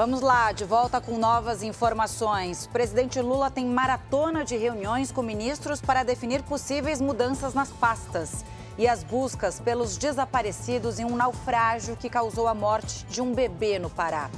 Vamos 0.00 0.22
lá, 0.22 0.50
de 0.50 0.64
volta 0.64 0.98
com 0.98 1.18
novas 1.18 1.62
informações. 1.62 2.66
Presidente 2.66 3.20
Lula 3.20 3.50
tem 3.50 3.66
maratona 3.66 4.46
de 4.46 4.56
reuniões 4.56 5.12
com 5.12 5.20
ministros 5.20 5.78
para 5.78 6.02
definir 6.02 6.42
possíveis 6.42 7.02
mudanças 7.02 7.52
nas 7.52 7.68
pastas. 7.68 8.42
E 8.78 8.88
as 8.88 9.04
buscas 9.04 9.60
pelos 9.60 9.98
desaparecidos 9.98 10.98
em 10.98 11.04
um 11.04 11.16
naufrágio 11.16 11.98
que 11.98 12.08
causou 12.08 12.48
a 12.48 12.54
morte 12.54 13.04
de 13.10 13.20
um 13.20 13.34
bebê 13.34 13.78
no 13.78 13.90
Pará. 13.90 14.30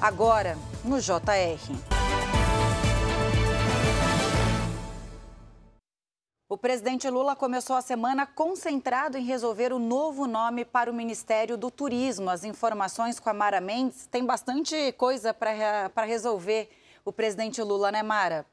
Agora, 0.00 0.58
no 0.82 1.00
JR. 1.00 2.29
O 6.52 6.58
presidente 6.58 7.08
Lula 7.08 7.36
começou 7.36 7.76
a 7.76 7.80
semana 7.80 8.26
concentrado 8.26 9.16
em 9.16 9.22
resolver 9.22 9.72
o 9.72 9.78
novo 9.78 10.26
nome 10.26 10.64
para 10.64 10.90
o 10.90 10.92
Ministério 10.92 11.56
do 11.56 11.70
Turismo. 11.70 12.28
As 12.28 12.42
informações 12.42 13.20
com 13.20 13.30
a 13.30 13.32
Mara 13.32 13.60
Mendes 13.60 14.08
tem 14.08 14.26
bastante 14.26 14.90
coisa 14.94 15.32
para 15.32 16.04
resolver 16.04 16.68
o 17.04 17.12
presidente 17.12 17.62
Lula, 17.62 17.92
né, 17.92 18.02
Mara? 18.02 18.44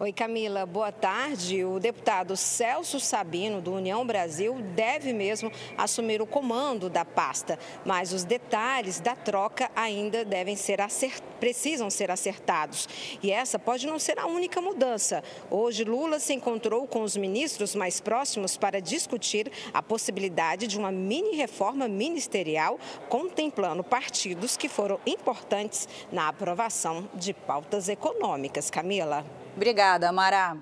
Oi, 0.00 0.12
Camila, 0.12 0.64
boa 0.64 0.92
tarde. 0.92 1.64
O 1.64 1.80
deputado 1.80 2.36
Celso 2.36 3.00
Sabino, 3.00 3.60
do 3.60 3.74
União 3.74 4.06
Brasil, 4.06 4.54
deve 4.76 5.12
mesmo 5.12 5.50
assumir 5.76 6.22
o 6.22 6.26
comando 6.26 6.88
da 6.88 7.04
pasta, 7.04 7.58
mas 7.84 8.12
os 8.12 8.22
detalhes 8.22 9.00
da 9.00 9.16
troca 9.16 9.68
ainda 9.74 10.24
devem 10.24 10.54
ser 10.54 10.80
acert... 10.80 11.20
precisam 11.40 11.90
ser 11.90 12.12
acertados. 12.12 12.88
E 13.20 13.32
essa 13.32 13.58
pode 13.58 13.88
não 13.88 13.98
ser 13.98 14.20
a 14.20 14.26
única 14.28 14.60
mudança. 14.60 15.20
Hoje, 15.50 15.82
Lula 15.82 16.20
se 16.20 16.32
encontrou 16.32 16.86
com 16.86 17.02
os 17.02 17.16
ministros 17.16 17.74
mais 17.74 18.00
próximos 18.00 18.56
para 18.56 18.80
discutir 18.80 19.50
a 19.74 19.82
possibilidade 19.82 20.68
de 20.68 20.78
uma 20.78 20.92
mini 20.92 21.34
reforma 21.34 21.88
ministerial, 21.88 22.78
contemplando 23.08 23.82
partidos 23.82 24.56
que 24.56 24.68
foram 24.68 25.00
importantes 25.04 25.88
na 26.12 26.28
aprovação 26.28 27.10
de 27.14 27.34
pautas 27.34 27.88
econômicas. 27.88 28.70
Camila. 28.70 29.26
Obrigada, 29.58 29.87
Mara. 30.12 30.58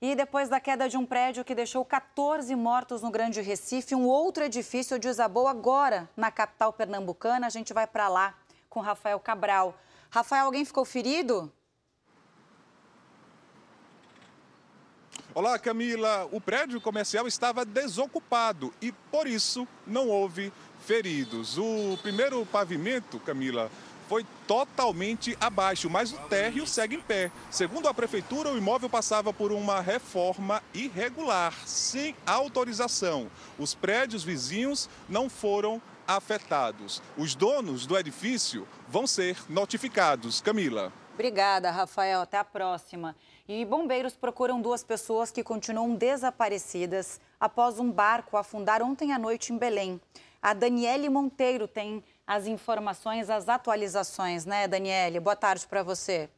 E 0.00 0.14
depois 0.14 0.48
da 0.48 0.58
queda 0.58 0.88
de 0.88 0.96
um 0.96 1.04
prédio 1.04 1.44
que 1.44 1.54
deixou 1.54 1.84
14 1.84 2.54
mortos 2.54 3.02
no 3.02 3.10
Grande 3.10 3.40
Recife, 3.40 3.94
um 3.94 4.06
outro 4.06 4.42
edifício 4.44 4.98
desabou 4.98 5.46
agora 5.48 6.08
na 6.16 6.30
capital 6.30 6.72
pernambucana. 6.72 7.46
A 7.46 7.50
gente 7.50 7.72
vai 7.72 7.86
para 7.86 8.08
lá 8.08 8.34
com 8.70 8.80
Rafael 8.80 9.20
Cabral. 9.20 9.74
Rafael, 10.10 10.46
alguém 10.46 10.64
ficou 10.64 10.84
ferido? 10.84 11.52
Olá, 15.34 15.58
Camila. 15.58 16.28
O 16.30 16.40
prédio 16.40 16.80
comercial 16.80 17.26
estava 17.26 17.64
desocupado 17.64 18.72
e, 18.80 18.92
por 18.92 19.26
isso, 19.26 19.66
não 19.86 20.08
houve 20.08 20.52
feridos. 20.86 21.58
O 21.58 21.98
primeiro 22.02 22.46
pavimento, 22.46 23.18
Camila, 23.18 23.70
foi 24.08 24.24
totalmente 24.46 25.36
abaixo, 25.40 25.88
mas 25.88 26.12
o 26.12 26.18
térreo 26.28 26.66
segue 26.66 26.96
em 26.96 27.00
pé. 27.00 27.30
Segundo 27.50 27.88
a 27.88 27.94
prefeitura, 27.94 28.50
o 28.50 28.58
imóvel 28.58 28.88
passava 28.88 29.32
por 29.32 29.52
uma 29.52 29.80
reforma 29.80 30.62
irregular, 30.72 31.54
sem 31.66 32.14
autorização. 32.26 33.30
Os 33.58 33.74
prédios 33.74 34.22
vizinhos 34.22 34.88
não 35.08 35.28
foram 35.28 35.80
afetados. 36.06 37.02
Os 37.16 37.34
donos 37.34 37.86
do 37.86 37.96
edifício 37.98 38.66
vão 38.88 39.06
ser 39.06 39.38
notificados. 39.48 40.40
Camila. 40.40 40.92
Obrigada, 41.14 41.70
Rafael. 41.70 42.20
Até 42.20 42.38
a 42.38 42.44
próxima. 42.44 43.16
E 43.48 43.64
bombeiros 43.64 44.16
procuram 44.16 44.60
duas 44.60 44.82
pessoas 44.82 45.30
que 45.30 45.44
continuam 45.44 45.94
desaparecidas 45.94 47.20
após 47.38 47.78
um 47.78 47.90
barco 47.90 48.36
afundar 48.36 48.82
ontem 48.82 49.12
à 49.12 49.18
noite 49.18 49.52
em 49.52 49.58
Belém. 49.58 50.00
A 50.42 50.52
Daniele 50.52 51.08
Monteiro 51.08 51.68
tem 51.68 52.02
as 52.26 52.46
informações, 52.46 53.28
as 53.28 53.48
atualizações, 53.48 54.44
né, 54.46 54.66
Daniele? 54.66 55.20
Boa 55.20 55.36
tarde 55.36 55.66
para 55.66 55.82
você. 55.82 56.28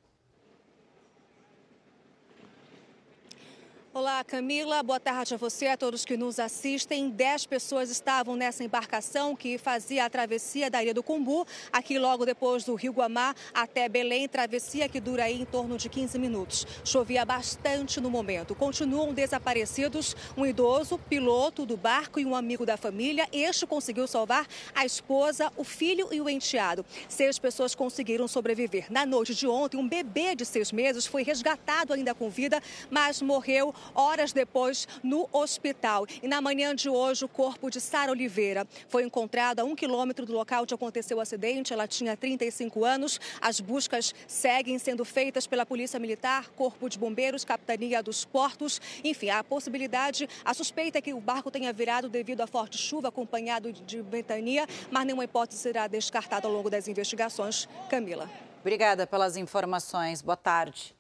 Olá, 3.99 4.23
Camila. 4.23 4.83
Boa 4.83 5.01
tarde 5.01 5.33
a 5.33 5.39
você, 5.39 5.69
a 5.69 5.77
todos 5.79 6.05
que 6.05 6.19
nos 6.19 6.39
assistem. 6.39 7.09
Dez 7.09 7.47
pessoas 7.47 7.89
estavam 7.89 8.37
nessa 8.37 8.63
embarcação 8.63 9.35
que 9.35 9.57
fazia 9.57 10.05
a 10.05 10.11
travessia 10.11 10.71
da 10.71 10.83
Ilha 10.83 10.93
do 10.93 11.03
Cumbu, 11.03 11.47
aqui 11.73 11.99
logo 11.99 12.27
depois 12.27 12.63
do 12.63 12.75
Rio 12.75 12.93
Guamá 12.93 13.35
até 13.55 13.89
Belém, 13.89 14.29
travessia 14.29 14.87
que 14.87 15.01
dura 15.01 15.25
aí 15.25 15.41
em 15.41 15.47
torno 15.47 15.79
de 15.79 15.89
15 15.89 16.19
minutos. 16.19 16.67
Chovia 16.85 17.25
bastante 17.25 17.99
no 17.99 18.11
momento. 18.11 18.55
Continuam 18.55 19.15
desaparecidos 19.15 20.15
um 20.37 20.45
idoso, 20.45 20.99
piloto 20.99 21.65
do 21.65 21.79
barco 21.79 22.21
e 22.21 22.27
um 22.27 22.37
amigo 22.37 22.67
da 22.67 22.77
família. 22.77 23.27
Este 23.33 23.67
conseguiu 23.67 24.07
salvar 24.07 24.47
a 24.75 24.85
esposa, 24.85 25.51
o 25.57 25.65
filho 25.65 26.09
e 26.13 26.21
o 26.21 26.29
enteado. 26.29 26.85
Seis 27.09 27.39
pessoas 27.39 27.75
conseguiram 27.75 28.29
sobreviver. 28.29 28.93
Na 28.93 29.07
noite 29.07 29.35
de 29.35 29.47
ontem, 29.47 29.79
um 29.79 29.89
bebê 29.89 30.35
de 30.35 30.45
seis 30.45 30.71
meses 30.71 31.07
foi 31.07 31.23
resgatado 31.23 31.95
ainda 31.95 32.15
com 32.15 32.29
vida, 32.29 32.63
mas 32.91 33.23
morreu 33.23 33.75
horas 33.95 34.33
depois 34.33 34.87
no 35.03 35.29
hospital. 35.33 36.07
E 36.23 36.29
na 36.29 36.41
manhã 36.41 36.75
de 36.75 36.89
hoje, 36.89 37.25
o 37.25 37.29
corpo 37.29 37.71
de 37.71 37.81
Sara 37.81 38.11
Oliveira 38.11 38.67
foi 38.89 39.05
encontrado 39.05 39.61
a 39.61 39.65
um 39.65 39.75
quilômetro 39.75 40.27
do 40.27 40.33
local 40.33 40.63
onde 40.63 40.75
aconteceu 40.75 41.19
o 41.19 41.21
acidente. 41.21 41.73
Ela 41.73 41.87
tinha 41.87 42.17
35 42.17 42.85
anos. 42.85 43.21
As 43.41 43.61
buscas 43.61 44.15
seguem 44.27 44.79
sendo 44.79 45.05
feitas 45.05 45.47
pela 45.47 45.67
Polícia 45.67 45.99
Militar, 45.99 46.49
Corpo 46.51 46.89
de 46.89 46.99
Bombeiros, 46.99 47.45
Capitania 47.45 48.03
dos 48.03 48.25
Portos. 48.25 48.81
Enfim, 49.05 49.31
a 49.31 49.45
possibilidade, 49.45 50.29
a 50.45 50.55
suspeita 50.55 50.99
é 50.99 51.01
que 51.01 51.15
o 51.15 51.21
barco 51.21 51.51
tenha 51.51 51.73
virado 51.73 52.09
devido 52.09 52.41
à 52.41 52.47
forte 52.47 52.79
chuva 52.79 53.09
acompanhado 53.09 53.73
de 53.73 54.01
ventania, 54.03 54.67
mas 54.91 55.05
nenhuma 55.05 55.25
hipótese 55.25 55.61
será 55.61 55.87
descartada 55.87 56.47
ao 56.47 56.53
longo 56.53 56.71
das 56.71 56.89
investigações. 56.89 57.69
Camila. 57.89 58.29
Obrigada 58.61 59.07
pelas 59.07 59.37
informações. 59.37 60.23
Boa 60.23 60.37
tarde. 60.37 60.96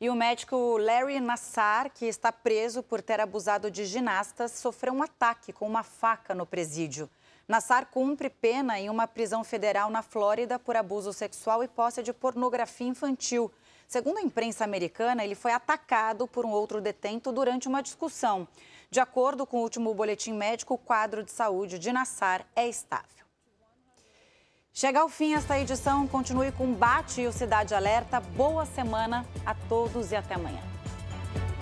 E 0.00 0.10
o 0.10 0.14
médico 0.14 0.76
Larry 0.76 1.20
Nassar, 1.20 1.90
que 1.90 2.06
está 2.06 2.32
preso 2.32 2.82
por 2.82 3.00
ter 3.00 3.20
abusado 3.20 3.70
de 3.70 3.84
ginastas, 3.84 4.50
sofreu 4.52 4.92
um 4.92 5.02
ataque 5.02 5.52
com 5.52 5.66
uma 5.66 5.84
faca 5.84 6.34
no 6.34 6.44
presídio. 6.44 7.08
Nassar 7.46 7.86
cumpre 7.86 8.28
pena 8.28 8.78
em 8.80 8.90
uma 8.90 9.06
prisão 9.06 9.44
federal 9.44 9.90
na 9.90 10.02
Flórida 10.02 10.58
por 10.58 10.76
abuso 10.76 11.12
sexual 11.12 11.62
e 11.62 11.68
posse 11.68 12.02
de 12.02 12.12
pornografia 12.12 12.88
infantil. 12.88 13.52
Segundo 13.86 14.18
a 14.18 14.22
imprensa 14.22 14.64
americana, 14.64 15.22
ele 15.22 15.34
foi 15.34 15.52
atacado 15.52 16.26
por 16.26 16.44
um 16.44 16.50
outro 16.50 16.80
detento 16.80 17.30
durante 17.30 17.68
uma 17.68 17.82
discussão. 17.82 18.48
De 18.90 18.98
acordo 18.98 19.46
com 19.46 19.58
o 19.58 19.62
último 19.62 19.94
boletim 19.94 20.32
médico, 20.32 20.74
o 20.74 20.78
quadro 20.78 21.22
de 21.22 21.30
saúde 21.30 21.78
de 21.78 21.92
Nassar 21.92 22.46
é 22.56 22.66
estável. 22.66 23.23
Chega 24.76 25.02
ao 25.02 25.08
fim 25.08 25.34
esta 25.34 25.56
edição. 25.56 26.04
Continue 26.04 26.50
com 26.50 26.74
Bate 26.74 27.20
e 27.20 27.28
o 27.28 27.32
Cidade 27.32 27.76
Alerta. 27.76 28.18
Boa 28.18 28.66
semana 28.66 29.24
a 29.46 29.54
todos 29.54 30.10
e 30.10 30.16
até 30.16 30.34
amanhã. 30.34 30.73